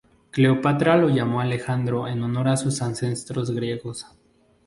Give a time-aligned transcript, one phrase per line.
[0.31, 4.07] Cleopatra lo llamó Alejandro en honor a sus ancestros griegos.